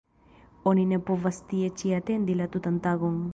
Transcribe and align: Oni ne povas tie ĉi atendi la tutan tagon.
Oni 0.71 0.85
ne 0.93 0.99
povas 1.09 1.39
tie 1.51 1.69
ĉi 1.83 1.93
atendi 1.99 2.39
la 2.41 2.49
tutan 2.57 2.81
tagon. 2.89 3.23